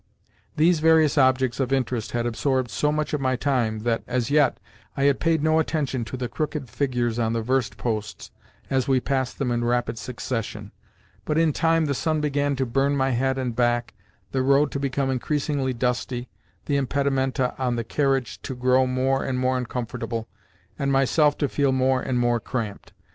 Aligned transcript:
These 0.55 0.79
various 0.79 1.15
objects 1.15 1.59
of 1.59 1.71
interest 1.71 2.11
had 2.13 2.25
absorbed 2.25 2.71
so 2.71 2.91
much 2.91 3.13
of 3.13 3.21
my 3.21 3.35
time 3.35 3.81
that, 3.81 4.01
as 4.07 4.31
yet, 4.31 4.59
I 4.97 5.03
had 5.03 5.19
paid 5.19 5.43
no 5.43 5.59
attention 5.59 6.05
to 6.05 6.17
the 6.17 6.27
crooked 6.27 6.71
figures 6.71 7.19
on 7.19 7.33
the 7.33 7.43
verst 7.43 7.77
posts 7.77 8.31
as 8.67 8.87
we 8.87 8.99
passed 8.99 9.37
them 9.37 9.51
in 9.51 9.63
rapid 9.63 9.99
succession; 9.99 10.71
but 11.23 11.37
in 11.37 11.53
time 11.53 11.85
the 11.85 11.93
sun 11.93 12.19
began 12.19 12.55
to 12.55 12.65
burn 12.65 12.97
my 12.97 13.11
head 13.11 13.37
and 13.37 13.55
back, 13.55 13.93
the 14.31 14.41
road 14.41 14.71
to 14.71 14.79
become 14.79 15.11
increasingly 15.11 15.71
dusty, 15.71 16.29
the 16.65 16.77
impedimenta 16.77 17.53
in 17.59 17.75
the 17.75 17.83
carriage 17.83 18.41
to 18.41 18.55
grow 18.55 18.87
more 18.87 19.23
and 19.23 19.37
more 19.37 19.55
uncomfortable, 19.55 20.27
and 20.79 20.91
myself 20.91 21.37
to 21.37 21.47
feel 21.47 21.71
more 21.71 22.01
and 22.01 22.17
more 22.17 22.39
cramped. 22.39 22.91